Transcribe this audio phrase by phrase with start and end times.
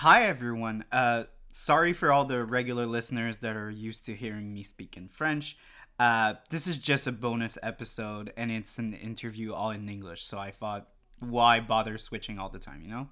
[0.00, 0.86] Hi, everyone.
[0.90, 5.08] Uh, sorry for all the regular listeners that are used to hearing me speak in
[5.08, 5.58] French.
[5.98, 10.24] Uh, this is just a bonus episode, and it's an interview all in English.
[10.24, 13.08] So I thought, why bother switching all the time, you know?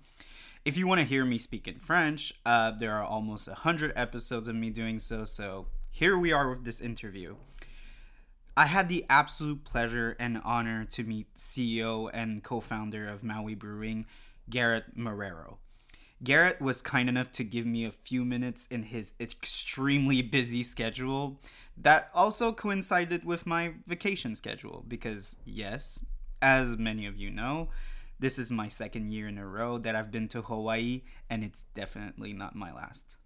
[0.64, 4.48] If you want to hear me speak in French, uh, there are almost 100 episodes
[4.48, 5.26] of me doing so.
[5.26, 7.36] So here we are with this interview.
[8.56, 13.54] I had the absolute pleasure and honor to meet CEO and co founder of Maui
[13.54, 14.06] Brewing,
[14.48, 15.58] Garrett Marrero.
[16.23, 21.41] Garrett was kind enough to give me a few minutes in his extremely busy schedule
[21.77, 26.05] that also coincided with my vacation schedule because, yes,
[26.43, 27.69] as many of you know,
[28.19, 31.62] this is my second year in a row that I've been to Hawaii, and it's
[31.74, 33.16] definitely not my last.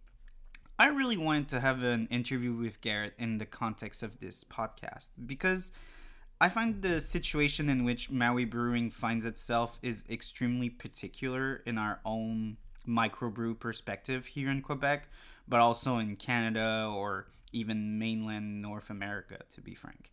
[0.79, 5.11] I really wanted to have an interview with Garrett in the context of this podcast
[5.25, 5.73] because
[6.41, 12.01] I find the situation in which Maui Brewing finds itself is extremely particular in our
[12.05, 12.57] own
[12.87, 15.09] microbrew perspective here in Quebec,
[15.49, 20.11] but also in Canada or even mainland North America, to be frank.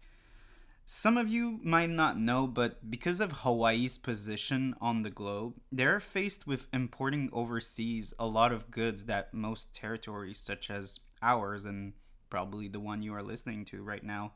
[0.86, 6.00] Some of you might not know, but because of Hawaii's position on the globe, they're
[6.00, 11.94] faced with importing overseas a lot of goods that most territories, such as ours and
[12.32, 14.32] probably the one you are listening to right now,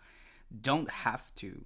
[0.61, 1.66] don't have to.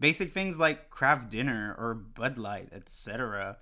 [0.00, 3.58] Basic things like craft dinner or Bud Light, etc.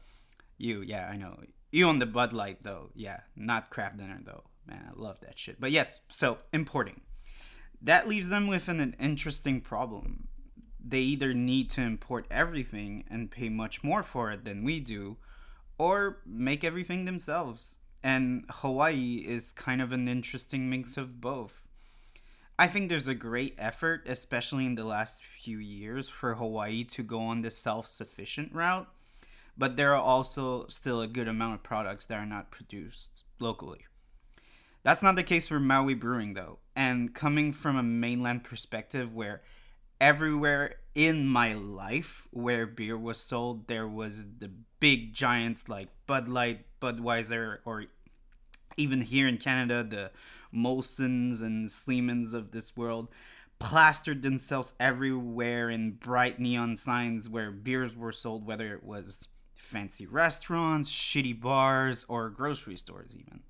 [0.57, 1.37] You, yeah, I know.
[1.71, 4.45] You on the Bud Light though, yeah, not craft dinner though.
[4.67, 5.61] Man, I love that shit.
[5.61, 7.01] But yes, so importing.
[7.81, 10.29] That leaves them with an interesting problem.
[10.81, 15.17] They either need to import everything and pay much more for it than we do,
[15.79, 17.79] or make everything themselves.
[18.03, 21.63] And Hawaii is kind of an interesting mix of both.
[22.59, 27.03] I think there's a great effort, especially in the last few years, for Hawaii to
[27.03, 28.89] go on the self sufficient route
[29.57, 33.87] but there are also still a good amount of products that are not produced locally.
[34.83, 36.59] That's not the case for Maui Brewing, though.
[36.77, 39.43] And coming from a mainland perspective, where
[40.01, 46.29] everywhere in my life where beer was sold, there was the big giants like Bud
[46.29, 47.87] Light, Budweiser, or
[48.77, 50.11] even here in Canada, the
[50.55, 53.09] Molsons and Sleemans of this world
[53.59, 60.07] plastered themselves everywhere in bright neon signs where beers were sold, whether it was fancy
[60.07, 63.41] restaurants, shitty bars, or grocery stores, even.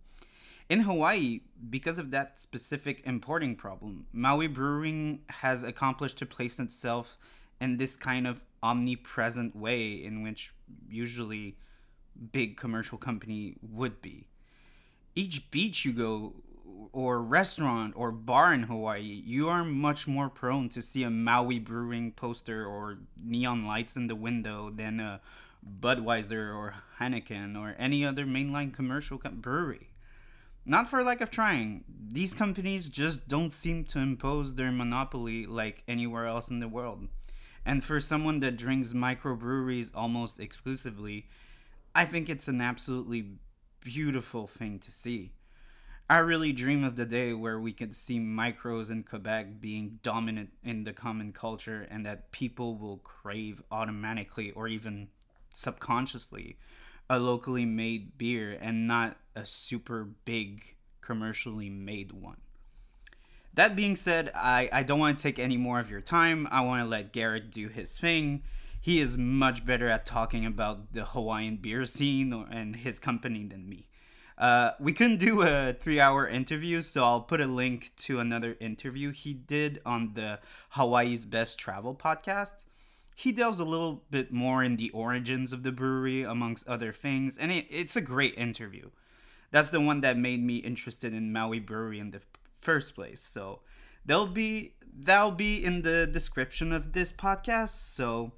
[0.68, 1.40] In Hawaii,
[1.70, 7.16] because of that specific importing problem, Maui Brewing has accomplished to place itself
[7.60, 10.52] in this kind of omnipresent way in which
[10.88, 11.56] usually
[12.32, 14.26] big commercial company would be.
[15.14, 16.34] Each beach you go
[16.92, 21.58] or restaurant or bar in Hawaii, you are much more prone to see a Maui
[21.58, 25.20] Brewing poster or neon lights in the window than a
[25.80, 29.90] Budweiser or Heineken or any other mainline commercial brewery.
[30.64, 35.84] Not for lack of trying, these companies just don't seem to impose their monopoly like
[35.86, 37.08] anywhere else in the world.
[37.64, 41.26] And for someone that drinks microbreweries almost exclusively,
[41.94, 43.38] I think it's an absolutely
[43.80, 45.32] beautiful thing to see.
[46.08, 50.50] I really dream of the day where we could see micros in Quebec being dominant
[50.62, 55.08] in the common culture and that people will crave automatically or even
[55.56, 56.58] subconsciously
[57.08, 62.38] a locally made beer and not a super big commercially made one.
[63.54, 66.46] That being said, I, I don't want to take any more of your time.
[66.50, 68.42] I want to let Garrett do his thing.
[68.80, 73.68] He is much better at talking about the Hawaiian beer scene and his company than
[73.68, 73.88] me.
[74.36, 78.56] Uh, we couldn't do a three hour interview, so I'll put a link to another
[78.60, 80.40] interview he did on the
[80.70, 82.66] Hawaii's Best Travel podcast
[83.18, 87.38] he delves a little bit more in the origins of the brewery, amongst other things,
[87.38, 88.90] and it, it's a great interview.
[89.50, 92.20] That's the one that made me interested in Maui Brewery in the
[92.60, 93.22] first place.
[93.22, 93.60] So
[94.04, 97.70] they'll be that'll be in the description of this podcast.
[97.70, 98.32] So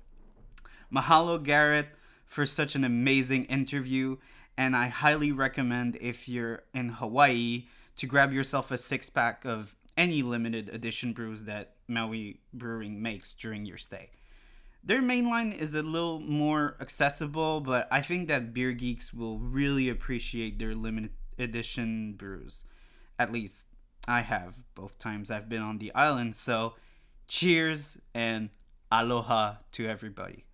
[0.94, 1.88] mahalo Garrett
[2.24, 4.18] for such an amazing interview,
[4.56, 7.66] and I highly recommend if you're in Hawaii
[7.96, 13.34] to grab yourself a six pack of any limited edition brews that Maui Brewing makes
[13.34, 14.10] during your stay.
[14.82, 19.38] Their main line is a little more accessible, but I think that beer geeks will
[19.38, 22.64] really appreciate their limited edition brews.
[23.18, 23.66] At least
[24.06, 26.34] I have both times I've been on the island.
[26.36, 26.74] So,
[27.26, 28.50] cheers and
[28.90, 30.44] aloha to everybody.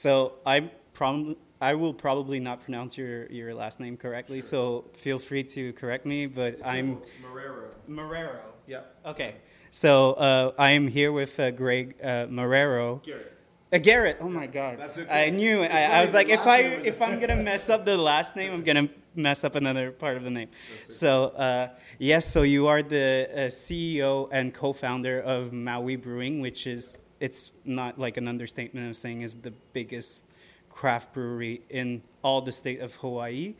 [0.00, 5.18] So I prom- I will probably not pronounce your, your last name correctly, so feel
[5.18, 6.24] free to correct me.
[6.24, 7.68] But I'm Marrero.
[7.86, 8.38] Marrero.
[8.66, 8.80] Yeah.
[9.04, 9.34] Okay,
[9.70, 13.02] so uh, I am here with uh, Greg uh, Marrero.
[13.02, 13.36] Garrett.
[13.70, 14.16] Uh, Garrett.
[14.20, 14.78] Oh my God.
[14.78, 15.26] That's okay.
[15.26, 15.60] I knew.
[15.60, 18.54] It's I, I was like, if I if I'm gonna mess up the last name,
[18.54, 20.48] I'm gonna mess up another part of the name.
[20.88, 21.68] So uh,
[21.98, 27.52] yes, so you are the uh, CEO and co-founder of Maui Brewing, which is it's
[27.64, 30.24] not like an understatement of saying is the biggest
[30.70, 33.54] craft brewery in all the state of Hawaii.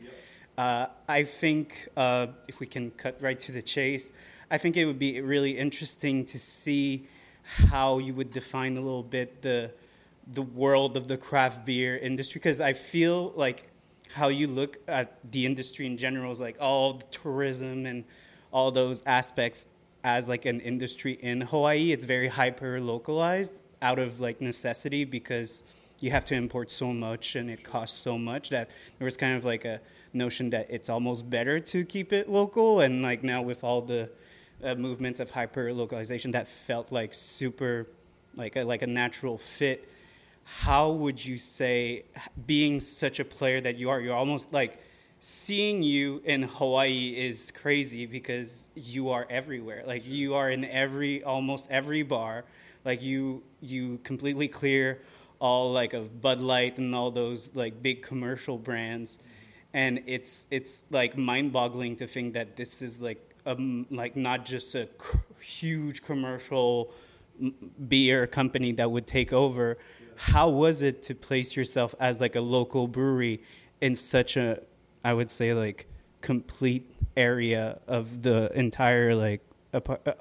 [0.57, 4.11] Uh, I think uh, if we can cut right to the chase,
[4.49, 7.07] I think it would be really interesting to see
[7.43, 9.71] how you would define a little bit the
[10.31, 13.69] the world of the craft beer industry because I feel like
[14.13, 18.03] how you look at the industry in general is like all the tourism and
[18.51, 19.67] all those aspects
[20.03, 21.91] as like an industry in Hawaii.
[21.91, 25.63] It's very hyper localized out of like necessity because
[25.99, 29.37] you have to import so much and it costs so much that there was kind
[29.37, 29.79] of like a
[30.13, 34.09] notion that it's almost better to keep it local and like now with all the
[34.63, 37.87] uh, movements of hyper localization that felt like super
[38.35, 39.89] like a, like a natural fit
[40.43, 42.03] how would you say
[42.45, 44.81] being such a player that you are you're almost like
[45.21, 49.83] seeing you in hawaii is crazy because you are everywhere.
[49.85, 52.43] Like you are in every almost every bar.
[52.83, 55.01] Like you you completely clear
[55.39, 59.19] all like of bud light and all those like big commercial brands.
[59.73, 64.73] And it's it's like mind-boggling to think that this is like um like not just
[64.73, 66.91] a c- huge commercial
[67.87, 69.77] beer company that would take over.
[70.15, 73.43] How was it to place yourself as like a local brewery
[73.79, 74.61] in such a
[75.03, 75.87] i would say like
[76.21, 79.41] complete area of the entire like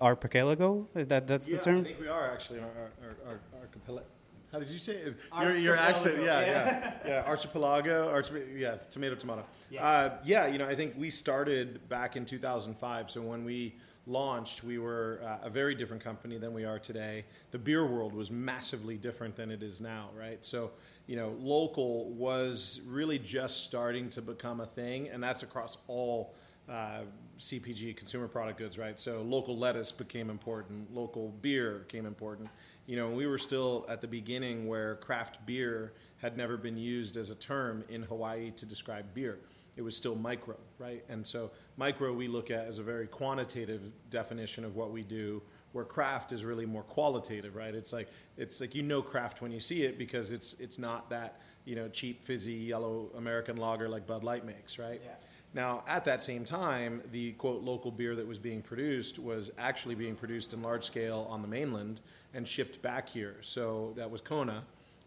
[0.00, 3.40] archipelago is that that's Yeah, the I think we are actually our, our, our, our
[3.62, 4.06] archipelago.
[4.52, 5.16] How did you say it?
[5.40, 6.46] Your, your accent, yeah, yeah.
[6.46, 9.44] yeah, yeah, archipelago, archip- yeah, tomato, tomato.
[9.70, 9.86] Yeah.
[9.86, 13.10] Uh, yeah, you know, I think we started back in 2005.
[13.10, 13.76] So when we
[14.06, 17.26] launched, we were uh, a very different company than we are today.
[17.52, 20.44] The beer world was massively different than it is now, right?
[20.44, 20.72] So,
[21.10, 26.36] you know, local was really just starting to become a thing, and that's across all
[26.68, 27.00] uh,
[27.36, 28.98] CPG, consumer product goods, right?
[29.00, 32.48] So local lettuce became important, local beer became important.
[32.86, 37.16] You know, we were still at the beginning where craft beer had never been used
[37.16, 39.40] as a term in Hawaii to describe beer.
[39.76, 41.02] It was still micro, right?
[41.08, 45.42] And so micro we look at as a very quantitative definition of what we do,
[45.72, 47.74] where craft is really more qualitative, right?
[47.74, 51.10] It's like it's like you know craft when you see it because it's it's not
[51.10, 55.00] that you know cheap fizzy yellow American lager like Bud Light makes, right?
[55.04, 55.14] Yeah.
[55.52, 59.96] Now, at that same time, the quote local beer that was being produced was actually
[59.96, 62.00] being produced in large scale on the mainland
[62.32, 63.36] and shipped back here.
[63.40, 64.62] So that was Kona,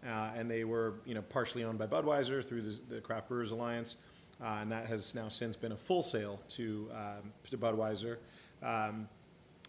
[0.05, 3.51] uh, and they were you know partially owned by Budweiser through the, the Craft Brewers
[3.51, 3.95] Alliance,
[4.41, 8.17] uh, and that has now since been a full sale to um, to Budweiser.
[8.61, 9.07] Um,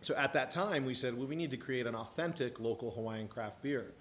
[0.05, 3.27] so at that time, we said, well, we need to create an authentic local Hawaiian
[3.27, 3.95] craft beer,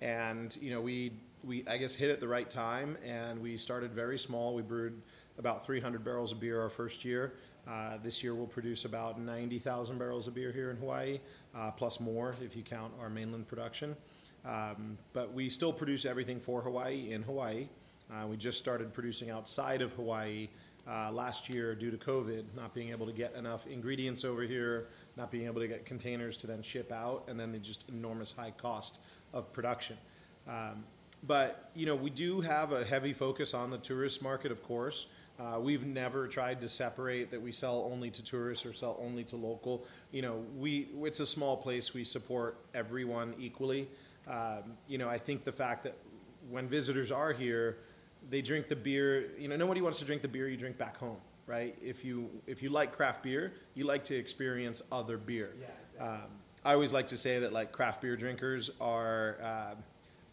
[0.00, 3.92] and you know we we I guess hit at the right time, and we started
[3.92, 4.54] very small.
[4.54, 5.02] We brewed
[5.36, 7.32] about 300 barrels of beer our first year.
[7.66, 11.18] Uh, this year we'll produce about 90,000 barrels of beer here in Hawaii,
[11.56, 13.96] uh, plus more if you count our mainland production.
[14.46, 17.66] Um, but we still produce everything for Hawaii in Hawaii.
[18.10, 20.48] Uh, we just started producing outside of Hawaii
[20.88, 24.86] uh, last year due to COVID, not being able to get enough ingredients over here,
[25.18, 28.32] not being able to get containers to then ship out, and then the just enormous
[28.32, 29.00] high cost
[29.34, 29.98] of production.
[30.48, 30.84] Um,
[31.26, 35.08] but you know, we do have a heavy focus on the tourist market, of course.
[35.38, 39.22] Uh, we've never tried to separate that we sell only to tourists or sell only
[39.22, 39.86] to local.
[40.10, 41.94] You know, we it's a small place.
[41.94, 43.88] We support everyone equally.
[44.26, 45.96] Um, you know, I think the fact that
[46.50, 47.78] when visitors are here,
[48.28, 49.30] they drink the beer.
[49.38, 51.18] You know, nobody wants to drink the beer you drink back home,
[51.48, 51.74] right?
[51.82, 55.50] If you if you like craft beer, you like to experience other beer.
[55.98, 56.28] Um,
[56.64, 59.74] I always like to say that like craft beer drinkers are uh,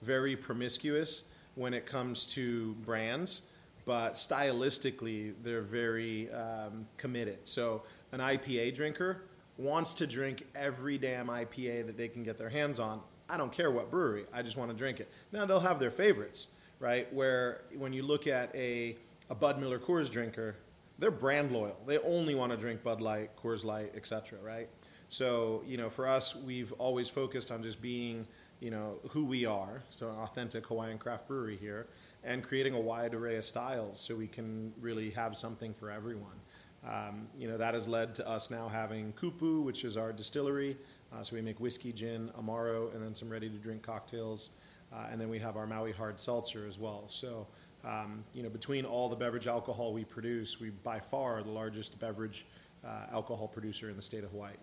[0.01, 1.23] very promiscuous
[1.55, 3.41] when it comes to brands,
[3.85, 7.39] but stylistically they're very um, committed.
[7.45, 9.23] So an IPA drinker
[9.57, 12.99] wants to drink every damn IPA that they can get their hands on.
[13.29, 14.25] I don't care what brewery.
[14.33, 15.09] I just want to drink it.
[15.31, 16.47] Now they'll have their favorites,
[16.79, 17.11] right?
[17.13, 18.97] Where when you look at a
[19.29, 20.55] a Bud Miller Coors drinker,
[20.99, 21.77] they're brand loyal.
[21.85, 24.39] They only want to drink Bud Light, Coors Light, etc.
[24.41, 24.69] Right?
[25.09, 28.27] So you know, for us, we've always focused on just being
[28.59, 31.87] you know who we are, so an authentic Hawaiian craft brewery here,
[32.23, 36.39] and creating a wide array of styles so we can really have something for everyone.
[36.87, 40.77] Um, you know that has led to us now having Kupu, which is our distillery.
[41.13, 44.49] Uh, so we make whiskey, gin, amaro, and then some ready-to-drink cocktails,
[44.91, 47.03] uh, and then we have our Maui hard seltzer as well.
[47.07, 47.47] So
[47.85, 51.51] Um, you know, between all the beverage alcohol we produce, we by far are the
[51.51, 52.45] largest beverage
[52.83, 54.53] uh, alcohol producer in the state of Hawaii.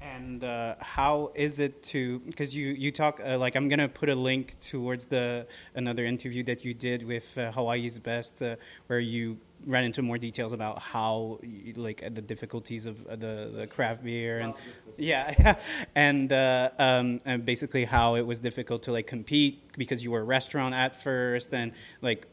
[0.00, 2.18] And uh, how is it to?
[2.20, 5.46] Because you you talk uh, like I'm gonna put a link towards the
[5.76, 8.56] another interview that you did with uh, Hawaii's Best, uh,
[8.88, 11.38] where you ran into more details about how
[11.76, 14.60] like the difficulties of uh, the the craft beer and
[14.98, 15.54] yeah, yeah,
[15.94, 20.20] and, uh, um, and basically how it was difficult to like compete because you were
[20.20, 22.26] a restaurant at first and like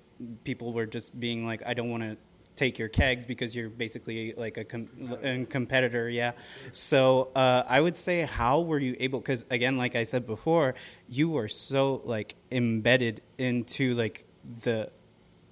[0.43, 2.17] people were just being like I don't want to
[2.59, 6.09] take your kegs because you're basically like a, com- a competitor.
[6.09, 6.33] Yeah.
[6.73, 9.19] So uh, I would say, how were you able?
[9.19, 10.75] Because again, like I said before,
[11.07, 14.25] you were so like embedded into like
[14.63, 14.91] the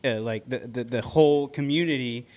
[0.04, 2.28] uh, like the, the the whole community.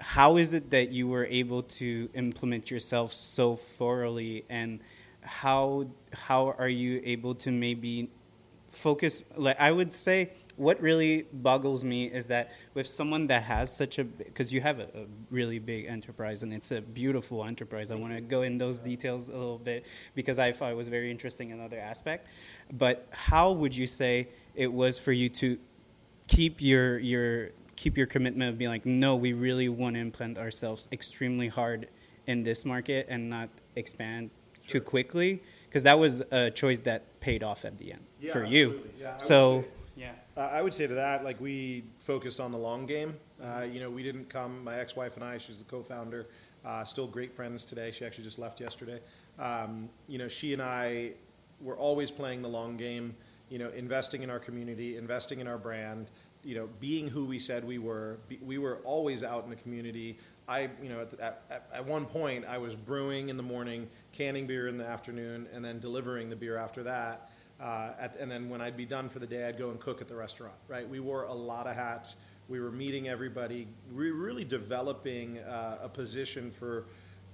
[0.00, 4.80] How is it that you were able to implement yourself so thoroughly, and
[5.20, 8.10] how how are you able to maybe
[8.74, 9.22] focus?
[9.36, 13.98] Like I would say what really boggles me is that with someone that has such
[13.98, 17.94] a because you have a, a, really big enterprise and it's a beautiful enterprise i
[17.94, 21.10] want to go in those details a little bit because i thought it was very
[21.10, 22.28] interesting another aspect
[22.72, 25.58] but how would you say it was for you to
[26.26, 30.38] keep your your keep your commitment of being like no we really want to implant
[30.38, 31.88] ourselves extremely hard
[32.26, 34.30] in this market and not expand
[34.62, 34.80] sure.
[34.80, 35.42] too quickly
[35.74, 39.00] because that was a choice that paid off at the end yeah, for you absolutely.
[39.00, 39.64] yeah, so
[39.96, 40.12] yeah.
[40.36, 43.16] Uh, I would say to that, like we focused on the long game.
[43.42, 44.62] Uh, you know, we didn't come.
[44.62, 46.26] My ex-wife and I, she's the co-founder,
[46.64, 47.90] uh, still great friends today.
[47.90, 49.00] She actually just left yesterday.
[49.38, 51.12] Um, you know, she and I
[51.60, 53.16] were always playing the long game.
[53.48, 56.12] You know, investing in our community, investing in our brand.
[56.44, 58.18] You know, being who we said we were.
[58.44, 60.18] we were always out in the community.
[60.46, 64.46] I, you know, at, at, at one point, I was brewing in the morning, canning
[64.46, 67.30] beer in the afternoon, and then delivering the beer after that.
[67.60, 70.02] Uh, at, and then when I'd be done for the day, I'd go and cook
[70.02, 70.56] at the restaurant.
[70.68, 70.86] Right?
[70.88, 72.16] We wore a lot of hats.
[72.48, 73.68] We were meeting everybody.
[73.90, 76.84] We were really developing uh, a position for,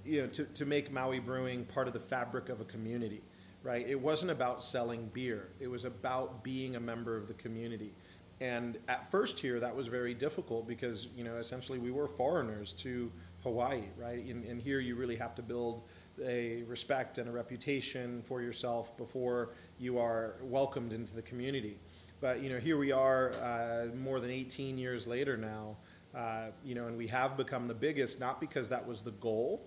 [0.05, 3.21] you know, to, to make Maui Brewing part of the fabric of a community.
[3.63, 3.85] Right?
[3.87, 5.49] It wasn't about selling beer.
[5.59, 7.93] It was about being a member of the community.
[8.41, 12.73] And at first here, that was very difficult because you know essentially we were foreigners
[12.73, 13.11] to
[13.43, 14.25] Hawaii, right?
[14.25, 15.83] And, and here you really have to build
[16.23, 21.77] a respect and a reputation for yourself before you are welcomed into the community.
[22.19, 25.77] But you know, here we are, uh, more than 18 years later now.
[26.13, 29.65] Uh, you know, and we have become the biggest, not because that was the goal,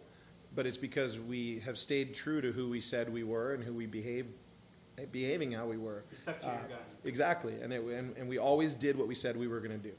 [0.55, 3.73] but it's because we have stayed true to who we said we were and who
[3.73, 4.33] we behaved,
[5.13, 6.05] behaving how we were.
[6.27, 6.33] uh.
[7.05, 9.89] Exactly, and, it, and and we always did what we said we were going to
[9.89, 9.95] do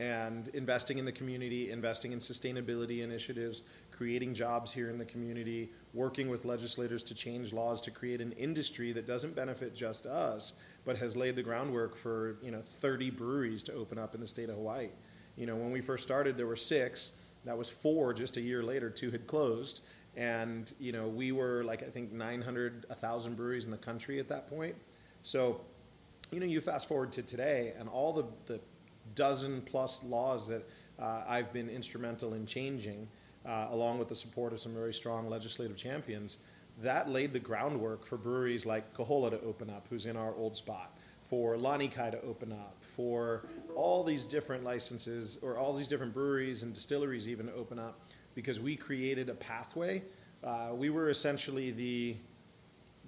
[0.00, 5.70] and investing in the community, investing in sustainability initiatives, creating jobs here in the community,
[5.92, 10.54] working with legislators to change laws to create an industry that doesn't benefit just us,
[10.86, 14.26] but has laid the groundwork for you know 30 breweries to open up in the
[14.26, 14.88] state of Hawaii.
[15.36, 17.12] You know, when we first started, there were six.
[17.44, 18.88] That was four just a year later.
[18.88, 19.82] Two had closed,
[20.16, 24.28] and you know we were like I think 900, 1,000 breweries in the country at
[24.28, 24.76] that point.
[25.22, 25.60] So,
[26.30, 28.60] you know, you fast forward to today, and all the the
[29.14, 33.08] dozen plus laws that uh, I've been instrumental in changing
[33.46, 36.38] uh, along with the support of some very strong legislative champions,
[36.82, 40.56] that laid the groundwork for breweries like Kohola to open up, who's in our old
[40.56, 46.12] spot, for Lanikai to open up, for all these different licenses or all these different
[46.12, 48.00] breweries and distilleries even to open up,
[48.34, 50.02] because we created a pathway.
[50.42, 52.16] Uh, we were essentially the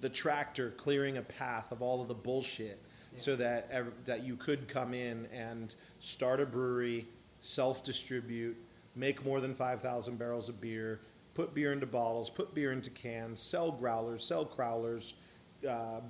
[0.01, 2.81] the tractor clearing a path of all of the bullshit,
[3.13, 3.19] yeah.
[3.19, 7.07] so that ev- that you could come in and start a brewery,
[7.41, 8.57] self distribute
[8.95, 10.99] make more than 5,000 barrels of beer,
[11.33, 15.13] put beer into bottles, put beer into cans, sell growlers, sell crowlers,
[15.67, 16.01] uh,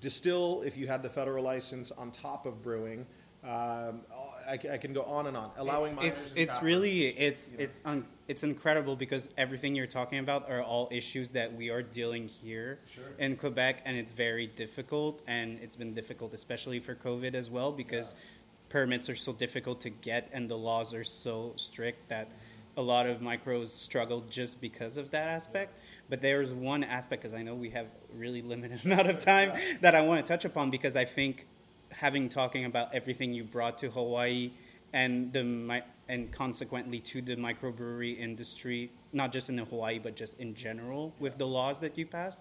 [0.00, 3.06] distill if you had the federal license on top of brewing.
[3.44, 4.02] Um,
[4.48, 8.04] I, I, can go on and on, allowing it's it's, it's really it's it's un,
[8.28, 12.78] it's incredible because everything you're talking about are all issues that we are dealing here
[12.94, 13.04] sure.
[13.18, 17.72] in Quebec, and it's very difficult, and it's been difficult, especially for COVID as well,
[17.72, 18.14] because.
[18.16, 18.20] Yeah
[18.68, 22.30] permits are so difficult to get and the laws are so strict that
[22.76, 25.78] a lot of micros struggle just because of that aspect.
[26.08, 29.94] But there's one aspect, because I know we have really limited amount of time, that
[29.94, 31.46] I want to touch upon because I think
[31.92, 34.52] having talking about everything you brought to Hawaii
[34.92, 40.38] and the and consequently to the microbrewery industry, not just in the Hawaii but just
[40.38, 42.40] in general with the laws that you passed.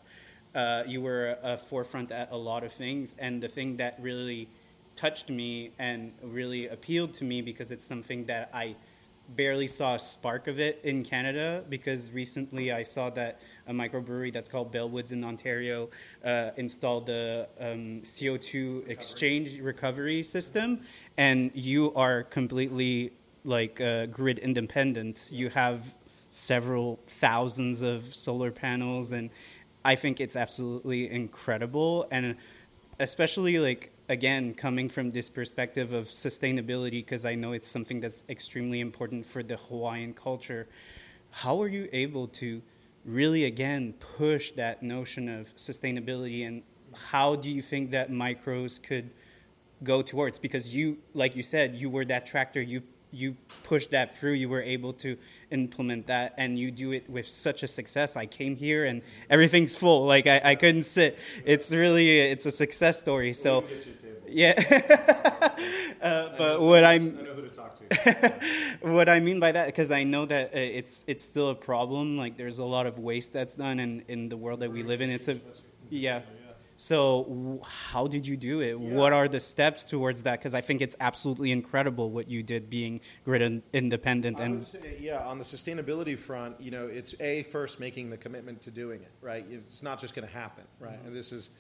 [0.54, 4.50] Uh, you were a forefront at a lot of things, and the thing that really
[4.98, 8.76] touched me and really appealed to me because it's something that I
[9.36, 14.34] barely saw a spark of it in Canada because recently I saw that a microbrewery
[14.34, 15.90] that's called Bellwoods in Ontario
[16.24, 20.82] uh, installed the um, CO2 exchange recovery system,
[21.18, 25.28] and you are completely like uh, grid independent.
[25.32, 25.96] You have
[26.30, 29.30] several thousands of solar panels, and
[29.84, 32.08] I think it's absolutely incredible.
[32.12, 32.36] And
[33.00, 38.24] especially like again coming from this perspective of sustainability because i know it's something that's
[38.28, 40.68] extremely important for the hawaiian culture
[41.44, 42.62] how are you able to
[43.06, 46.62] really again push that notion of sustainability and
[47.14, 49.12] how do you think that micros could
[49.84, 50.40] go towards?
[50.40, 54.50] Because you like you said you were that tractor you you pushed that through you
[54.50, 55.18] were able to
[55.52, 58.16] implement that and you do it with such a success.
[58.16, 60.06] I came here and everything's full.
[60.06, 61.18] Like i, I couldn't sit.
[61.46, 63.64] It's really it's a success story so
[64.28, 65.50] yeah.
[66.02, 68.34] Uh, but what i'm I know who to talk to.
[68.82, 72.18] what I mean by that, because I know that uh, it's it's still a problem.
[72.18, 75.02] Like there's a lot of waste that's done, and in the world that we live
[75.02, 75.40] in, it's a
[75.90, 76.22] yeah.
[76.82, 78.80] So w- how did you do it?
[78.80, 80.40] What are the steps towards that?
[80.40, 84.52] Because I think it's absolutely incredible what you did, being grid in- independent I would
[84.52, 88.64] and say, yeah, on the sustainability front, you know, it's a first making the commitment
[88.64, 89.46] to doing it, right?
[89.48, 90.98] It's not just going to happen, right?
[91.06, 91.52] And this is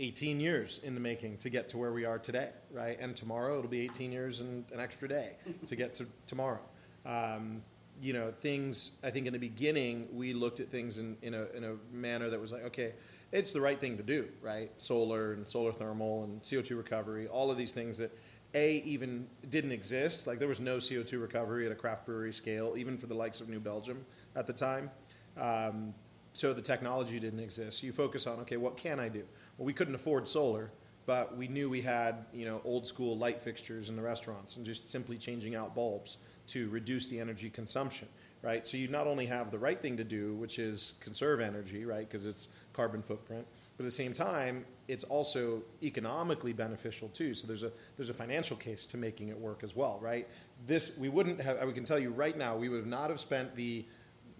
[0.00, 2.98] 18 years in the making to get to where we are today, right?
[2.98, 5.34] And tomorrow it'll be 18 years and an extra day
[5.66, 6.62] to get to tomorrow.
[7.06, 7.62] Um,
[8.02, 8.92] you know, things.
[9.04, 12.30] I think in the beginning we looked at things in, in a in a manner
[12.30, 12.94] that was like, okay,
[13.32, 14.70] it's the right thing to do, right?
[14.78, 18.16] Solar and solar thermal and CO2 recovery, all of these things that
[18.54, 20.26] a even didn't exist.
[20.26, 23.40] Like there was no CO2 recovery at a craft brewery scale, even for the likes
[23.40, 24.90] of New Belgium at the time.
[25.38, 25.94] Um,
[26.32, 27.82] so the technology didn't exist.
[27.82, 29.24] You focus on okay, what can I do?
[29.56, 30.72] Well, we couldn't afford solar,
[31.06, 34.66] but we knew we had you know old school light fixtures in the restaurants and
[34.66, 36.18] just simply changing out bulbs
[36.48, 38.08] to reduce the energy consumption.
[38.42, 38.66] Right.
[38.66, 42.08] So you not only have the right thing to do, which is conserve energy, right,
[42.08, 47.34] because it's carbon footprint, but at the same time, it's also economically beneficial too.
[47.34, 50.26] So there's a there's a financial case to making it work as well, right?
[50.66, 51.58] This we wouldn't have.
[51.62, 53.84] I can tell you right now, we would not have spent the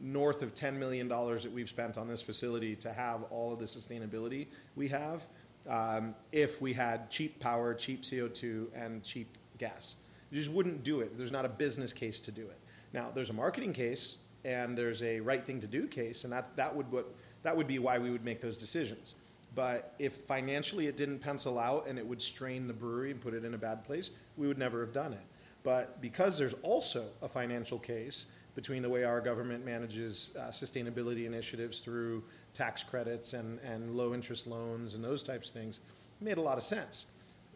[0.00, 3.66] north of $10 million that we've spent on this facility to have all of the
[3.66, 5.26] sustainability we have
[5.68, 9.96] um, if we had cheap power, cheap CO2, and cheap gas.
[10.30, 11.18] You just wouldn't do it.
[11.18, 12.58] There's not a business case to do it.
[12.92, 16.56] Now, there's a marketing case and there's a right thing to do case, and that,
[16.56, 19.14] that, would, what, that would be why we would make those decisions.
[19.54, 23.34] But if financially it didn't pencil out and it would strain the brewery and put
[23.34, 25.22] it in a bad place, we would never have done it.
[25.62, 31.26] But because there's also a financial case between the way our government manages uh, sustainability
[31.26, 32.24] initiatives through
[32.54, 35.80] tax credits and, and low interest loans and those types of things,
[36.20, 37.06] made a lot of sense.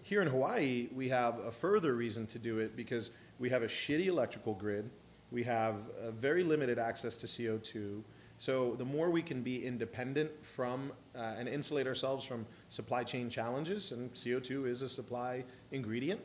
[0.02, 3.66] Here in Hawaii, we have a further reason to do it because we have a
[3.66, 4.90] shitty electrical grid,
[5.34, 8.02] we have a very limited access to CO2.
[8.38, 13.28] So the more we can be independent from uh, and insulate ourselves from supply chain
[13.28, 16.20] challenges, and CO2 is a supply ingredient,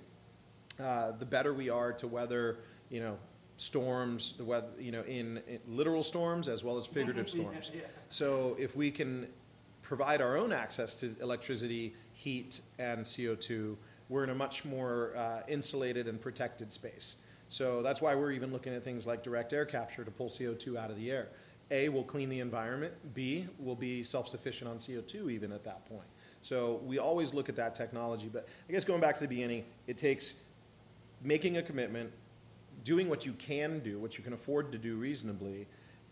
[0.79, 3.17] uh, the better we are to weather, you know,
[3.57, 7.71] storms, the weather, you know, in, in literal storms as well as figurative storms.
[8.09, 9.27] So if we can
[9.81, 13.75] provide our own access to electricity, heat, and CO2,
[14.07, 17.15] we're in a much more uh, insulated and protected space.
[17.49, 20.77] So that's why we're even looking at things like direct air capture to pull CO2
[20.77, 21.29] out of the air.
[21.71, 22.93] A, will clean the environment.
[23.13, 26.07] B, will be self-sufficient on CO2 even at that point.
[26.41, 28.29] So we always look at that technology.
[28.31, 30.35] But I guess going back to the beginning, it takes
[31.21, 32.11] making a commitment,
[32.83, 35.67] doing what you can do, what you can afford to do reasonably,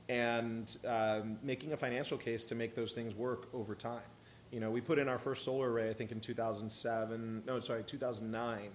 [0.09, 4.01] and um, making a financial case to make those things work over time.
[4.51, 7.43] You know, we put in our first solar array, I think, in 2007.
[7.45, 8.69] No, sorry, 2009,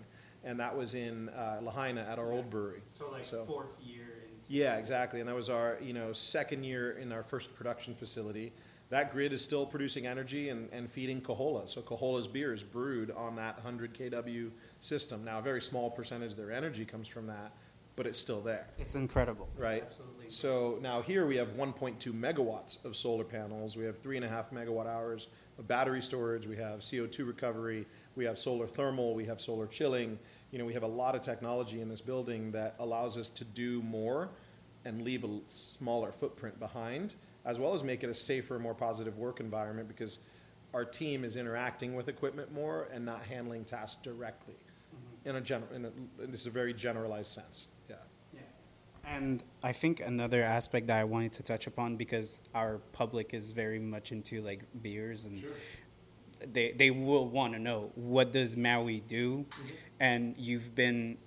[0.44, 2.82] and that was in uh, Lahaina at our old brewery.
[2.92, 4.06] so like So- fourth year.
[4.48, 5.20] Yeah, exactly.
[5.20, 8.52] And that was our, you know, second year in our first production facility.
[8.90, 11.66] That grid is still producing energy and, and feeding Kohola.
[11.66, 14.50] So Kohola's beer is brewed on that 100 kW
[14.80, 15.24] system.
[15.24, 17.52] Now, a very small percentage of their energy comes from that,
[17.94, 18.68] but it's still there.
[18.78, 19.48] It's incredible.
[19.52, 19.82] It's Right.
[19.82, 20.30] absolutely.
[20.30, 23.76] So now here we have 1.2 megawatts of solar panels.
[23.76, 25.28] We have three and a half megawatt hours
[25.58, 26.46] of battery storage.
[26.46, 27.86] We have CO2 recovery.
[28.16, 29.14] We have solar thermal.
[29.14, 30.18] We have solar chilling.
[30.50, 33.44] You know, we have a lot of technology in this building that allows us to
[33.44, 34.30] do more
[34.84, 39.16] and leave a smaller footprint behind, as well as make it a safer, more positive
[39.18, 40.18] work environment because
[40.74, 44.54] our team is interacting with equipment more and not handling tasks directly.
[44.54, 45.28] Mm-hmm.
[45.28, 47.68] In a general, in a, this is a very generalized sense.
[49.04, 53.50] And I think another aspect that I wanted to touch upon because our public is
[53.50, 55.44] very much into like beers and
[56.52, 59.74] they they will want to know what does Maui do, mm-hmm.
[60.00, 61.18] and you've been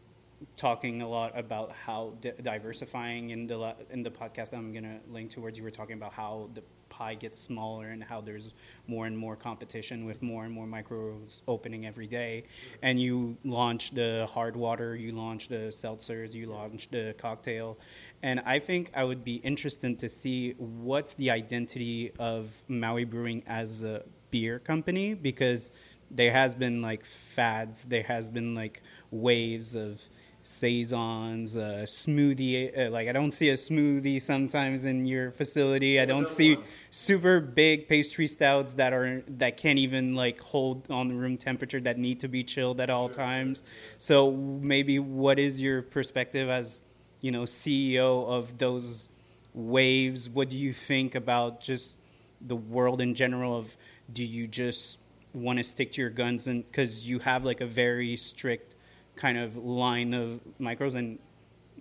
[0.58, 4.74] talking a lot about how di- diversifying in the la- in the podcast that I'm
[4.74, 5.58] gonna link towards.
[5.58, 6.62] You were talking about how the
[6.96, 8.54] pie gets smaller and how there's
[8.88, 12.44] more and more competition with more and more micros opening every day.
[12.82, 17.78] And you launch the hard water, you launch the seltzers, you launch the cocktail,
[18.24, 23.44] and I think I would be interested to see what's the identity of Maui Brewing
[23.46, 25.72] as a beer company because
[26.10, 28.82] there has been like fads, there has been like
[29.12, 30.10] waves of
[30.46, 32.78] saisons, uh, smoothie.
[32.78, 36.00] Uh, like I don't see a smoothie sometimes in your facility.
[36.00, 36.58] I don't see
[36.92, 41.98] super big pastry stouts that are that can't even like hold on room temperature that
[41.98, 43.64] need to be chilled at all times.
[43.98, 46.84] So maybe what is your perspective as
[47.22, 49.10] you know CEO of those
[49.54, 50.30] waves?
[50.30, 51.98] What do you think about just
[52.40, 53.58] the world in general?
[53.58, 53.78] Of
[54.14, 55.00] do you just
[55.34, 58.75] want to stick to your guns and because you have like a very strict
[59.16, 61.20] kind of line of micros and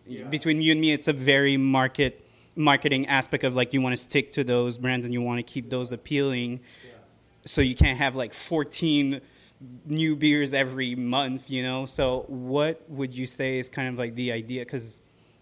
[0.06, 0.24] Yeah.
[0.28, 2.20] between you and me it's a very market
[2.56, 5.42] marketing aspect of like you want to stick to those brands and you want to
[5.42, 6.60] keep those appealing.
[7.46, 9.20] So you can't have like 14
[9.86, 11.86] new beers every month you know?
[11.86, 14.64] So what would you say is kind of like the idea?
[14.64, 15.00] Because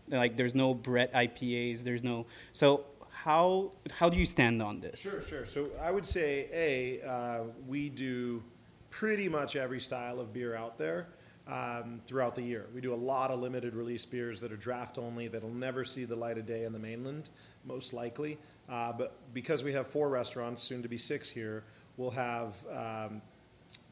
[0.09, 2.85] like there's no Brett IPAs there's no so
[3.25, 5.01] how how do you stand on this?
[5.01, 5.45] Sure, sure.
[5.45, 8.43] So I would say, A, uh, we do
[8.91, 11.09] pretty much every style of beer out there
[11.49, 12.67] um, throughout the year.
[12.75, 16.05] We do a lot of limited release beers that are draft only, that'll never see
[16.05, 17.31] the light of day in the mainland,
[17.65, 18.39] most likely.
[18.69, 21.65] Uh, but because we have four restaurants, soon to be six here,
[21.97, 23.23] we'll have, um,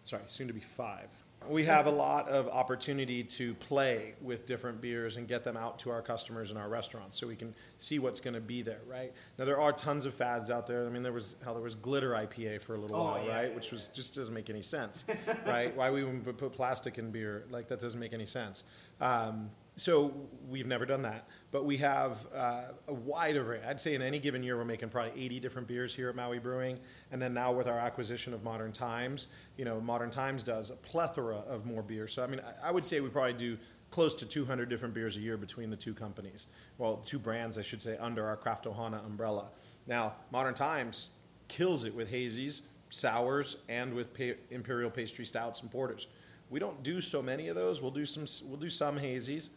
[0.05, 1.09] sorry, soon to be five.
[1.49, 5.79] We have a lot of opportunity to play with different beers and get them out
[5.81, 8.81] to our customers in our restaurants so we can see what's going to be there,
[8.87, 9.13] right?
[9.39, 10.87] Now there are tons of fads out there.
[10.87, 13.35] I mean, there was how there was glitter IPA for a little Oh, while, yeah,
[13.35, 13.49] right?
[13.49, 15.05] yeah, Which was just doesn't make any sense,
[15.47, 15.75] right?
[15.75, 18.63] Why we would put plastic in beer like that doesn't make any sense.
[19.01, 20.13] Um, so
[20.51, 23.61] we've never done that, but we have uh, a wide array.
[23.67, 26.39] I'd say in any given year we're making probably 80 different beers here at Maui
[26.39, 26.79] Brewing,
[27.11, 30.77] and then now with our acquisition of Modern Times, you know, Modern Times does a
[30.77, 32.15] plethora of more beers.
[32.15, 33.59] So I mean, I, I would say we probably do
[33.91, 36.47] close to 200 different beers a year between the two companies.
[36.79, 39.47] Well, two brands, I should say, under our Craft Ohana umbrella.
[39.87, 41.09] Now, Modern Times
[41.49, 46.07] kills it with hazies, sours, and with pa- imperial pastry stouts and porters.
[46.49, 47.81] We don't do so many of those.
[47.81, 48.27] We'll do some.
[48.49, 49.51] We'll do some hazies,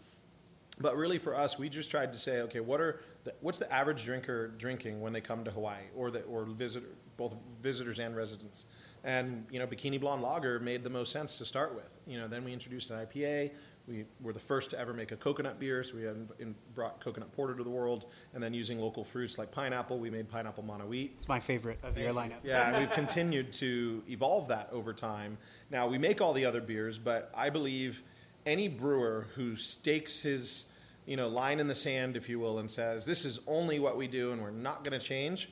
[0.83, 3.73] but really for us, we just tried to say, okay, what are the, what's the
[3.73, 8.15] average drinker drinking when they come to Hawaii, or the or visitor, both visitors and
[8.15, 8.65] residents.
[9.05, 11.89] And you know, Bikini Blonde Lager made the most sense to start with.
[12.05, 13.51] You know, then we introduced an IPA.
[13.87, 17.33] We were the first to ever make a coconut beer, so we in, brought coconut
[17.33, 18.05] porter to the world.
[18.33, 21.13] And then using local fruits like pineapple, we made pineapple Mana wheat.
[21.15, 25.37] it's my favorite of your lineup Yeah, and we've continued to evolve that over time.
[25.71, 28.03] Now we make all the other beers, but I believe
[28.45, 30.65] any brewer who stakes his,
[31.05, 33.97] you know, line in the sand, if you will, and says this is only what
[33.97, 35.49] we do and we're not going to change,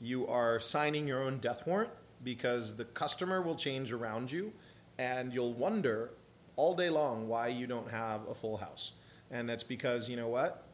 [0.00, 1.90] you are signing your own death warrant
[2.22, 4.52] because the customer will change around you,
[4.98, 6.10] and you'll wonder
[6.56, 8.92] all day long why you don't have a full house.
[9.30, 10.64] And that's because you know what?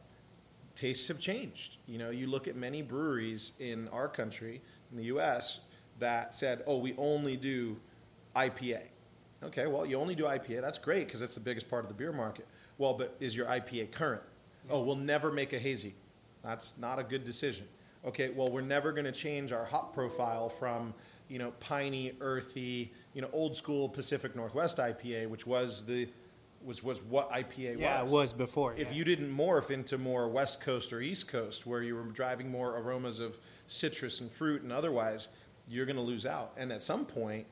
[0.75, 1.77] tastes have changed.
[1.85, 5.61] You know, you look at many breweries in our country, in the U.S.,
[5.99, 7.77] that said, "Oh, we only do
[8.35, 8.81] IPA."
[9.43, 10.61] Okay, well, you only do IPA.
[10.61, 12.47] That's great because it's the biggest part of the beer market.
[12.81, 14.23] Well, but is your IPA current?
[14.67, 15.93] Oh, we'll never make a hazy.
[16.43, 17.67] That's not a good decision.
[18.07, 20.95] Okay, well, we're never going to change our hop profile from
[21.27, 26.09] you know piney, earthy, you know old school Pacific Northwest IPA, which was the
[26.65, 28.93] was was what IPA yeah was it was before if yeah.
[28.93, 32.75] you didn't morph into more West Coast or East Coast, where you were driving more
[32.79, 35.27] aromas of citrus and fruit and otherwise,
[35.69, 36.53] you're going to lose out.
[36.57, 37.45] And at some point,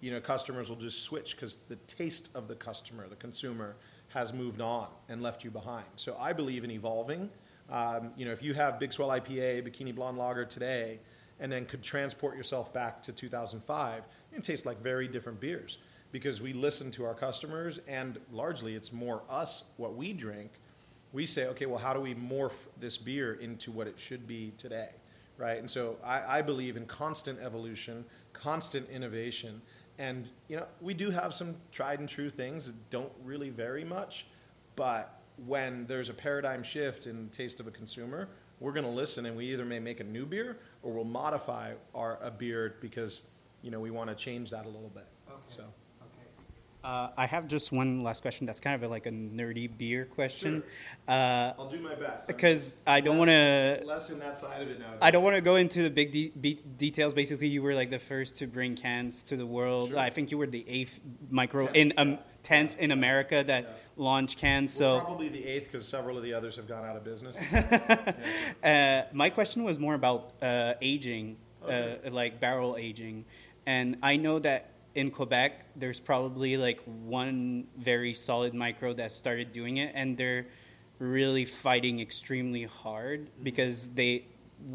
[0.00, 3.74] you know, customers will just switch because the taste of the customer, the consumer,
[4.16, 5.84] has moved on and left you behind.
[5.96, 7.28] So I believe in evolving.
[7.70, 11.00] Um, you know, if you have Big Swell IPA, Bikini Blonde Lager today,
[11.38, 15.76] and then could transport yourself back to 2005, it tastes like very different beers
[16.12, 20.50] because we listen to our customers and largely it's more us what we drink
[21.12, 24.52] we say okay well how do we morph this beer into what it should be
[24.56, 24.90] today
[25.36, 29.60] right and so i, I believe in constant evolution constant innovation
[29.98, 33.84] and you know we do have some tried and true things that don't really vary
[33.84, 34.26] much
[34.74, 38.28] but when there's a paradigm shift in the taste of a consumer
[38.60, 41.72] we're going to listen and we either may make a new beer or we'll modify
[41.94, 43.22] our a beer because
[43.62, 45.06] you know we want to change that a little bit
[45.46, 45.70] so Okay.
[46.86, 48.46] Uh, I have just one last question.
[48.46, 50.62] That's kind of a, like a nerdy beer question.
[51.08, 52.28] Uh, I'll do my best.
[52.28, 53.82] because I don't want to.
[53.84, 54.92] less in that side of it now.
[55.02, 57.12] I don't want to go into the big de- be- details.
[57.12, 59.88] Basically, you were like the first to bring cans to the world.
[59.88, 59.98] Sure.
[59.98, 62.16] I think you were the eighth micro Tenth, in um, yeah.
[62.44, 63.70] tenth in America that Yeah.
[63.96, 64.78] launched cans.
[64.78, 67.36] We're probably the eighth because several of the others have gone out of business.
[68.62, 71.96] Uh, my question was more about uh, aging, Oh, sure.
[72.06, 73.24] uh, like barrel aging,
[73.66, 76.80] and I know that in Quebec there's probably like
[77.18, 80.46] one very solid micro that started doing it, and they're
[80.98, 83.44] really fighting extremely hard Mm-hmm.
[83.44, 84.24] because they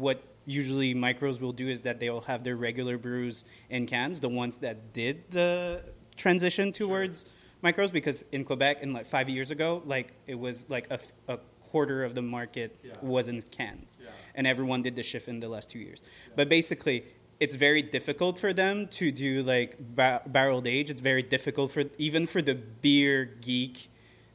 [0.06, 4.28] what usually micros will do is that they'll have their regular brews in cans, the
[4.28, 5.82] ones that did the
[6.16, 7.24] transition towards
[7.64, 10.98] micros because in Quebec in like 5 years ago like it was like a,
[11.34, 11.38] a
[11.70, 12.94] quarter of the market Yeah.
[13.14, 14.10] was in cans Yeah.
[14.36, 16.00] and everyone did the shift in the last 2 years.
[16.36, 17.04] But basically
[17.42, 20.88] it's very difficult for them to do like bar- barreled age.
[20.90, 23.88] It's very difficult for even for the beer geek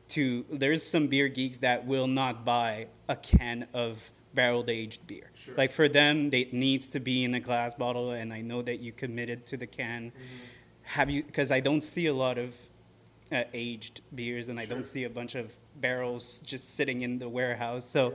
[0.10, 5.32] to there's some beer geeks that will not buy a can of barreled aged beer.
[5.36, 5.56] Sure.
[5.56, 8.62] Like for them, they- it needs to be in a glass bottle, and I know
[8.62, 10.12] that you committed to the can.
[10.12, 10.36] Mm-hmm.
[10.98, 11.24] Have you?
[11.24, 12.50] Because I don't see a lot of
[13.32, 14.76] uh, aged beers, and I Sure.
[14.76, 17.86] don't see a bunch of barrels just sitting in the warehouse.
[17.90, 18.14] So.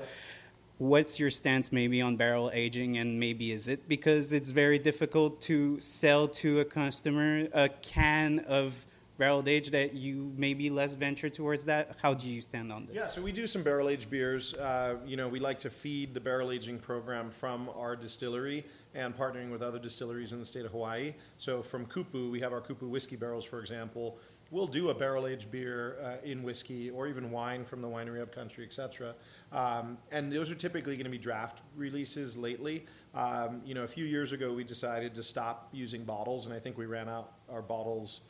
[0.82, 5.40] What's your stance maybe on barrel aging, and maybe is it because it's very difficult
[5.42, 11.30] to sell to a customer a can of barrel age that you maybe less venture
[11.30, 11.98] towards that?
[12.02, 12.96] How do you stand on this?
[12.96, 14.54] Yeah, so we do some barrel aged beers.
[14.54, 19.16] Uh, you know, we like to feed the barrel aging program from our distillery and
[19.16, 21.14] partnering with other distilleries in the state of Hawaii.
[21.38, 24.18] So from Kupu, we have our Kupu whiskey barrels, for example.
[24.50, 28.20] We'll do a barrel aged beer uh, in whiskey or even wine from the winery
[28.20, 29.14] upcountry, etc.
[29.52, 32.86] Um, and those are typically going to be draft releases lately.
[33.14, 36.58] Um, you know, a few years ago, we decided to stop using bottles, and I
[36.58, 38.22] think we ran out our bottles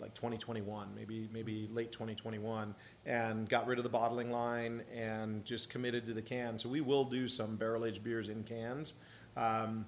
[0.00, 2.74] like 2021, maybe maybe late 2021,
[3.06, 6.58] and got rid of the bottling line and just committed to the can.
[6.58, 8.94] So we will do some barrel aged beers in cans.
[9.36, 9.86] Um,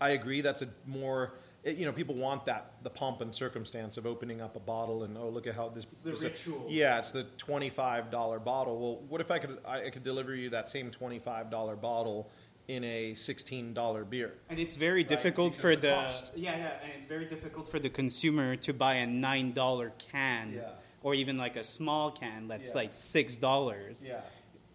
[0.00, 0.40] I agree.
[0.40, 1.34] That's a more
[1.64, 5.02] it, you know people want that the pomp and circumstance of opening up a bottle
[5.04, 6.66] and oh look at how this the it's a- ritual.
[6.68, 8.78] yeah, it's the twenty five dollar bottle.
[8.78, 11.74] Well, what if I could I, I could deliver you that same twenty five dollar
[11.76, 12.30] bottle
[12.68, 14.34] in a sixteen dollar beer?
[14.50, 16.32] And it's very difficult because for of the, cost.
[16.36, 20.52] yeah yeah, and it's very difficult for the consumer to buy a nine dollar can,
[20.54, 20.70] Yeah.
[21.02, 22.76] or even like a small can that's Yeah.
[22.76, 24.04] like six dollars.
[24.06, 24.20] Yeah.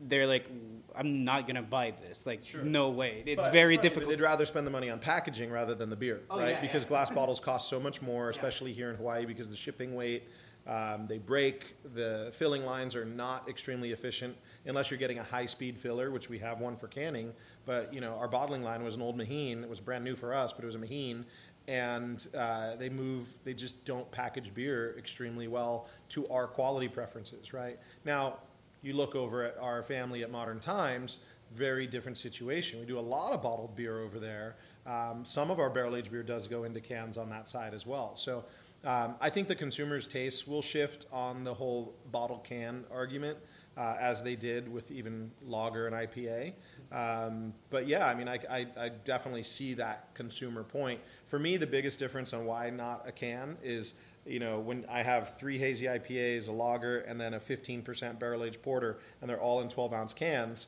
[0.01, 0.49] They're like,
[0.95, 2.25] I'm not gonna buy this.
[2.25, 2.61] Like, Sure.
[2.63, 3.23] no way.
[3.25, 4.09] It's But very right, difficult.
[4.09, 6.49] They'd rather spend the money on packaging rather than the beer, Oh, right?
[6.51, 6.89] yeah, because yeah.
[6.89, 10.27] glass bottles cost so much more, especially here in Hawaii, because the shipping weight.
[10.67, 11.77] Um, they break.
[11.95, 16.37] The filling lines are not extremely efficient unless you're getting a high-speed filler, which we
[16.39, 17.33] have one for canning.
[17.65, 19.63] But you know, our bottling line was an old Meheen.
[19.63, 21.23] It was brand new for us, but it was a Meheen,
[21.67, 23.27] and uh, they move.
[23.45, 27.79] They just don't package beer extremely well to our quality preferences, right?
[28.05, 28.37] Now,
[28.81, 31.19] you look over at our family at Modern Times,
[31.51, 32.79] very different situation.
[32.79, 34.55] We do a lot of bottled beer over there.
[34.85, 37.85] Um, some of our barrel aged beer does go into cans on that side as
[37.85, 38.15] well.
[38.15, 38.45] So
[38.83, 43.37] um, I think the consumers' tastes will shift on the whole bottle can argument.
[43.77, 46.51] Uh, as they did with even lager and IPA.
[46.91, 50.99] Um, but yeah, I mean, I, I, I definitely see that consumer point.
[51.27, 53.93] For me, the biggest difference on why not a can is
[54.29, 58.43] you know, when I have three hazy IPAs, a lager, and then a 15% barrel
[58.43, 60.67] aged porter, and they're all in 12 ounce cans,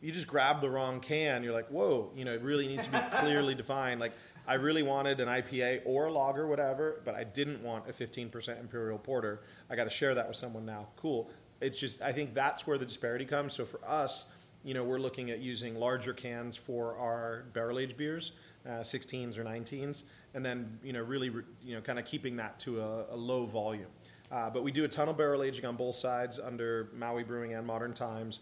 [0.00, 1.42] you just grab the wrong can.
[1.42, 4.00] You're like, whoa, you know, it really needs to be clearly defined.
[4.00, 4.12] Like,
[4.46, 8.60] I really wanted an IPA or a lager, whatever, but I didn't want a 15%
[8.60, 9.40] imperial porter.
[9.68, 10.88] I got to share that with someone now.
[10.96, 11.30] Cool.
[11.60, 13.54] It's just, I think that's where the disparity comes.
[13.54, 14.26] So for us,
[14.64, 18.32] you know, we're looking at using larger cans for our barrel aged beers,
[18.66, 21.28] uh, 16s or 19s, and then you know really
[21.62, 23.86] you know kind of keeping that to a, a low volume.
[24.30, 27.54] Uh, but we do a ton of barrel aging on both sides under Maui Brewing
[27.54, 28.40] and Modern Times.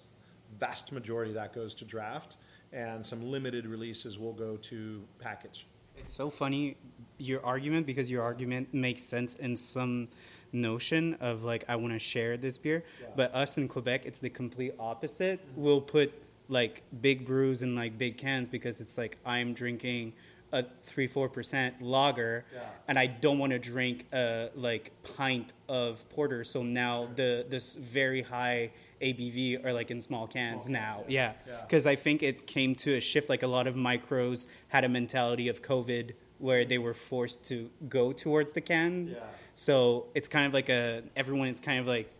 [0.58, 2.36] Vast majority of that goes to draft,
[2.72, 5.66] and some limited releases will go to package.
[5.96, 6.76] It's so funny
[7.18, 10.06] your argument because your argument makes sense in some
[10.52, 13.08] notion of like I want to share this beer, Yeah.
[13.16, 15.40] but us in Quebec it's the complete opposite.
[15.56, 16.12] We'll put
[16.48, 20.12] like big brews in like big cans because it's like I'm drinking
[20.52, 22.60] a three four percent lager, Yeah.
[22.88, 26.44] and I don't want to drink a like pint of porter.
[26.44, 28.70] So now the this very high
[29.02, 30.94] ABV are like in small cans Small now.
[31.00, 31.60] cans, Yeah, yeah.
[31.62, 33.28] because I think it came to a shift.
[33.28, 37.70] Like a lot of micros had a mentality of COVID where they were forced to
[37.88, 39.08] go towards the can.
[39.08, 39.18] Yeah.
[39.54, 42.10] So it's kind of like a everyone is kind of like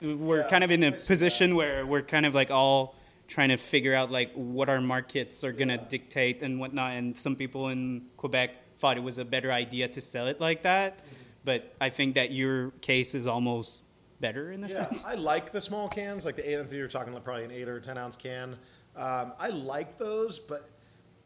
[0.00, 2.96] we're Yeah, kind of in a position where we're kind of like all
[3.32, 5.88] trying to figure out like what our markets are gonna Yeah.
[5.88, 6.92] dictate and whatnot.
[6.98, 10.62] And some people in Quebec thought it was a better idea to sell it like
[10.64, 11.00] that.
[11.44, 13.82] but I think that your case is almost
[14.20, 15.04] better in a Yeah, sense.
[15.04, 16.54] I like the small cans, like the eight.
[16.56, 18.56] I think you're talking like probably an eight or ten ounce can.
[18.94, 20.68] Um, I like those, but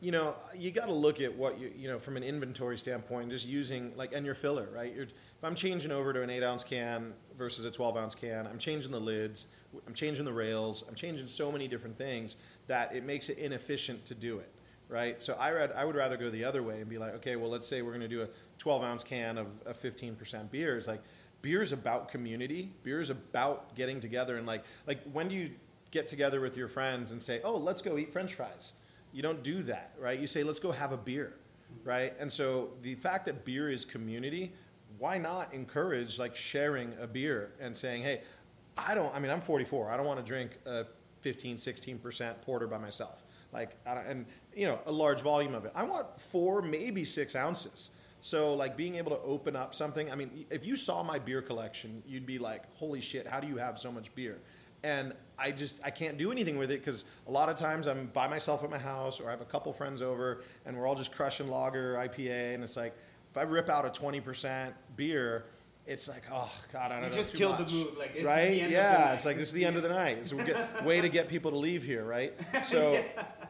[0.00, 3.28] you know, you got to look at what you you know from an inventory standpoint.
[3.30, 4.94] Just using like and your filler, right?
[4.94, 8.46] You're, if I'm changing over to an eight ounce can versus a twelve ounce can,
[8.46, 9.48] I'm changing the lids,
[9.86, 14.04] I'm changing the rails, I'm changing so many different things that it makes it inefficient
[14.06, 14.50] to do it.
[14.88, 17.34] Right, so I, read, I would rather go the other way and be like, okay,
[17.34, 20.78] well, let's say we're going to do a 12 ounce can of, of 15% beer.
[20.78, 21.02] It's like,
[21.42, 22.72] beer is about community.
[22.82, 25.52] Beer is about getting together and like like when do you
[25.92, 28.72] get together with your friends and say, "Oh, let's go eat French fries."
[29.12, 30.18] You don't do that, right?
[30.18, 31.34] You say, "Let's go have a beer,"
[31.84, 32.14] right?
[32.18, 34.52] And so the fact that beer is community,
[34.98, 38.22] why not encourage like sharing a beer and saying, "Hey,
[38.76, 39.14] I don't.
[39.14, 39.90] I mean, I'm 44.
[39.90, 40.84] I don't want to drink a
[41.22, 45.54] 15, 16 percent porter by myself." Like, I don't, and you know, a large volume
[45.54, 45.72] of it.
[45.74, 47.90] I want four, maybe six ounces.
[48.20, 50.10] So, like being able to open up something.
[50.10, 53.26] I mean, if you saw my beer collection, you'd be like, "Holy shit!
[53.26, 54.38] How do you have so much beer?"
[54.82, 58.06] And I just I can't do anything with it because a lot of times I'm
[58.06, 60.94] by myself at my house or I have a couple friends over and we're all
[60.94, 62.94] just crushing lager IPA, and it's like
[63.30, 65.46] if I rip out a twenty percent beer.
[65.86, 67.16] It's like, oh god, I don't You know.
[67.16, 67.72] just killed the much.
[67.72, 68.50] mood, like, right?
[68.50, 70.18] the end of the yeah, it's like This is the the end of the night.
[70.18, 72.34] It's a get, way to get people to leave here, right?
[72.64, 73.04] So,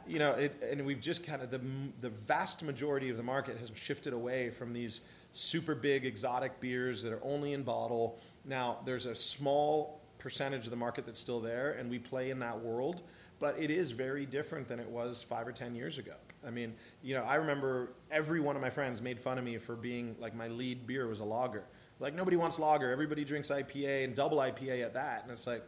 [0.06, 1.60] you know, it, and we've just kind of the
[2.00, 5.00] the vast majority of the market has shifted away from these
[5.32, 8.18] super big exotic beers that are only in bottle.
[8.44, 12.40] Now, there's a small percentage of the market that's still there, and we play in
[12.40, 13.02] that world.
[13.38, 16.14] But it is very different than it was five or ten years ago.
[16.46, 19.58] I mean, you know, I remember every one of my friends made fun of me
[19.58, 21.64] for being like my lead beer was a lager.
[21.98, 22.90] Like nobody wants lager.
[22.90, 25.22] Everybody drinks IPA and double IPA at that.
[25.22, 25.62] And it's like,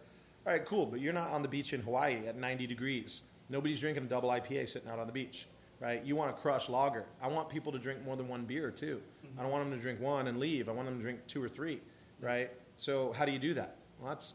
[0.46, 3.22] all right, cool, but you're not on the beach in Hawaii at 90 degrees.
[3.48, 5.46] Nobody's drinking a double IPA sitting out on the beach,
[5.80, 6.04] right?
[6.04, 7.06] You want to crush lager.
[7.22, 9.00] I want people to drink more than one beer too.
[9.26, 9.38] Mm-hmm.
[9.38, 10.68] I don't want them to drink one and leave.
[10.68, 11.80] I want them to drink two or three,
[12.20, 12.50] right?
[12.76, 13.76] So how do you do that?
[13.98, 14.34] Well, that's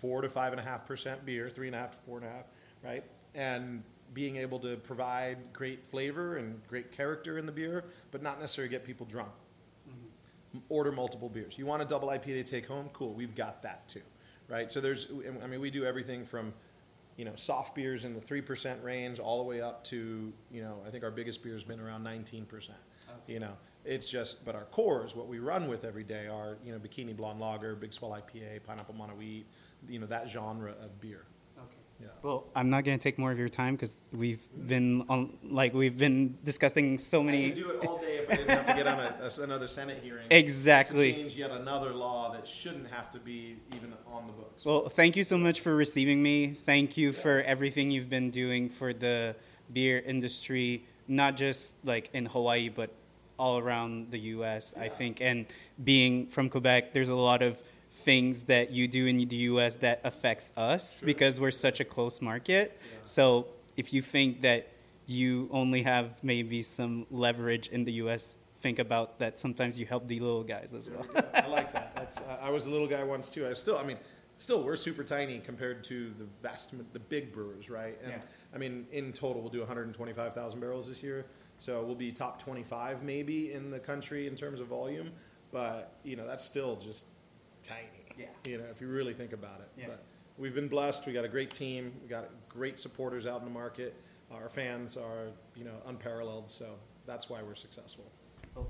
[0.00, 2.26] four to five and a half percent beer, three and a half to four and
[2.26, 2.44] a half,
[2.82, 3.04] right?
[3.34, 8.40] And being able to provide great flavor and great character in the beer, but not
[8.40, 9.30] necessarily get people drunk
[10.68, 11.58] order multiple beers.
[11.58, 12.90] You want a double IPA to take home?
[12.92, 14.02] Cool, we've got that too,
[14.48, 14.70] right?
[14.70, 15.08] So there's,
[15.42, 16.54] I mean, we do everything from,
[17.16, 20.62] you know, soft beers in the three percent range all the way up to, you
[20.62, 22.78] know, I think our biggest beer has been around nineteen percent.
[23.26, 23.52] You know,
[23.84, 27.16] it's just, but our cores, what we run with every day, are you know, bikini
[27.16, 29.46] blonde lager, big swell IPA, pineapple Mana wheat,
[29.88, 31.24] you know, that genre of beer.
[32.00, 32.08] Yeah.
[32.22, 35.96] Well, I'm not gonna take more of your time because we've been on, like we've
[35.96, 37.50] been discussing so I many.
[37.50, 39.68] could do it all day if I didn't have to get on a, a- another
[39.68, 40.26] Senate hearing.
[40.30, 41.12] Exactly.
[41.12, 44.64] To change yet another law that shouldn't have to be even on the books.
[44.64, 46.48] Well, thank you so much for receiving me.
[46.52, 49.36] Thank you for everything you've been doing for the
[49.72, 52.90] beer industry, not just like in Hawaii, but
[53.38, 54.74] all around the U.S.
[54.78, 55.46] I think, and
[55.82, 57.60] being from Quebec, there's a lot of
[57.94, 59.76] things that you do in the U.S.
[59.76, 62.78] that affects us because we're such a close market.
[63.04, 64.68] So if you think that
[65.06, 69.38] you only have maybe some leverage in the U.S., think about that.
[69.38, 71.04] Sometimes you help the little guys as well.
[71.34, 71.94] I like that.
[71.94, 73.46] That's, I was a little guy once too.
[73.46, 73.98] I still, I mean,
[74.38, 77.98] still, we're super tiny compared to the vast, the big brewers, right?
[78.02, 78.18] And Yeah.
[78.54, 81.26] I mean, in total, we'll do 125,000 barrels this year.
[81.58, 85.12] So we'll be top 25 maybe in the country in terms of volume.
[85.52, 87.06] But you know, that's still just
[87.64, 87.88] tiny.
[88.16, 88.26] Yeah.
[88.46, 89.68] You know, if you really think about it.
[89.76, 89.86] Yeah.
[89.88, 90.04] But
[90.38, 91.06] we've been blessed.
[91.06, 91.92] We got a great team.
[92.02, 93.94] We got great supporters out in the market.
[94.30, 96.50] Our fans are, you know, unparalleled.
[96.50, 96.66] So
[97.06, 98.04] that's why we're successful.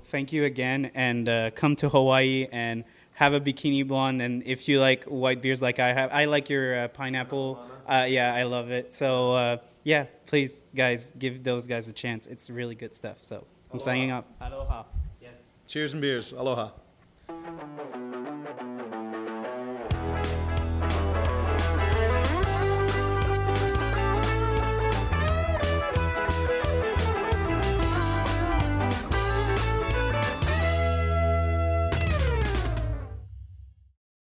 [0.05, 4.19] Thank you again, and uh, come to Hawaii and have a bikini blonde.
[4.19, 7.59] And if you like white beers like I have, I like your uh, pineapple.
[7.87, 8.95] Uh, yeah, I love it.
[8.95, 12.25] So uh, yeah, please, guys, give those guys a chance.
[12.25, 13.21] It's really good stuff.
[13.21, 14.25] So I'm signing off.
[14.41, 14.85] Aloha.
[15.21, 15.37] Yes.
[15.67, 16.31] Cheers and beers.
[16.31, 16.71] Aloha.